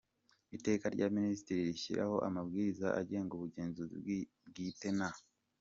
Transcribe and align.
Iteka 0.57 0.85
rya 0.95 1.07
Minisitiri 1.15 1.61
rishyiraho 1.69 2.15
Amabwiriza 2.27 2.87
agenga 3.01 3.31
Ubugenzuzi 3.35 4.17
bwite 4.49 4.89
na 4.99 5.09